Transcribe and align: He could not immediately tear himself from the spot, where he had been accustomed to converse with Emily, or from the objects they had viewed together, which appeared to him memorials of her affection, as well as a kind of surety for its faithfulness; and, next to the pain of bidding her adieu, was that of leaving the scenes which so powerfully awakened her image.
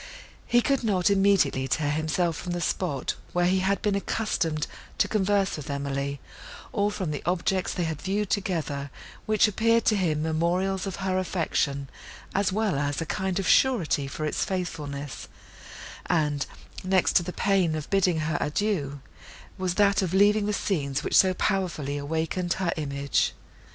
He 0.47 0.61
could 0.63 0.83
not 0.83 1.11
immediately 1.11 1.67
tear 1.67 1.91
himself 1.91 2.35
from 2.35 2.53
the 2.53 2.59
spot, 2.61 3.13
where 3.33 3.45
he 3.45 3.59
had 3.59 3.83
been 3.83 3.93
accustomed 3.93 4.65
to 4.97 5.07
converse 5.07 5.55
with 5.57 5.69
Emily, 5.69 6.19
or 6.73 6.89
from 6.89 7.11
the 7.11 7.21
objects 7.23 7.71
they 7.71 7.83
had 7.83 8.01
viewed 8.01 8.31
together, 8.31 8.89
which 9.27 9.47
appeared 9.47 9.85
to 9.85 9.95
him 9.95 10.23
memorials 10.23 10.87
of 10.87 10.95
her 11.05 11.19
affection, 11.19 11.87
as 12.33 12.51
well 12.51 12.79
as 12.79 12.99
a 12.99 13.05
kind 13.05 13.37
of 13.37 13.47
surety 13.47 14.07
for 14.07 14.25
its 14.25 14.43
faithfulness; 14.43 15.27
and, 16.07 16.47
next 16.83 17.15
to 17.17 17.21
the 17.21 17.31
pain 17.31 17.75
of 17.75 17.87
bidding 17.91 18.21
her 18.21 18.39
adieu, 18.41 19.01
was 19.59 19.75
that 19.75 20.01
of 20.01 20.15
leaving 20.15 20.47
the 20.47 20.51
scenes 20.51 21.03
which 21.03 21.15
so 21.15 21.35
powerfully 21.35 21.99
awakened 21.99 22.53
her 22.53 22.71
image. 22.75 23.33